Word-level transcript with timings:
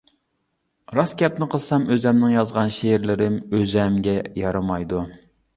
راست 0.99 1.15
گەپنى 1.21 1.47
قىلسام 1.55 1.85
ئۆزۈمنىڭ 1.95 2.33
يازغان 2.37 2.73
شېئىرلىرىم 2.79 3.39
ئۆزۈمگە 3.59 4.17
يارىمايدۇ. 4.45 5.07